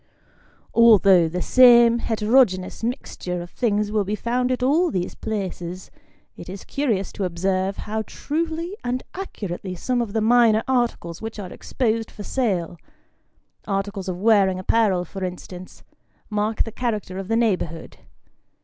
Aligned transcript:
Although 0.73 1.29
the 1.29 1.43
same 1.43 1.99
heterogeneous 1.99 2.83
mixture 2.83 3.39
of 3.39 3.51
things 3.51 3.91
will 3.91 4.03
be 4.03 4.15
found 4.15 4.51
at 4.51 4.63
all 4.63 4.89
these 4.89 5.13
places, 5.13 5.91
it 6.35 6.49
is 6.49 6.63
curious 6.63 7.11
to 7.11 7.23
observe 7.23 7.77
how 7.77 8.01
truly 8.07 8.75
and 8.83 9.03
accurately 9.13 9.75
some 9.75 10.01
of 10.01 10.13
the 10.13 10.19
minor 10.21 10.63
articles 10.67 11.21
which 11.21 11.37
are 11.37 11.53
exposed 11.53 12.09
for 12.09 12.23
sale 12.23 12.79
articles 13.67 14.09
of 14.09 14.19
wearing 14.19 14.57
apparel, 14.57 15.05
for 15.05 15.23
instance 15.23 15.83
mark 16.31 16.63
the 16.63 16.71
character 16.71 17.19
of 17.19 17.27
the 17.27 17.35
neighbourhood. 17.37 17.97